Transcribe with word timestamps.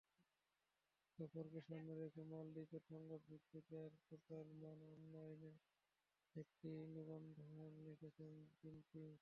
সফরকে 1.19 1.59
সামনে 1.67 1.93
রেখে 1.95 2.21
মালদ্বীপের 2.31 2.83
সংবাদভিত্তিক 2.89 3.65
ওয়েবপোর্টাল 3.71 4.47
সান 4.61 4.79
অনলাইনে 4.93 5.51
একটি 6.35 6.71
নিবন্ধ 6.95 7.35
লিখেছেন 7.85 8.31
জিনপিং। 8.57 9.07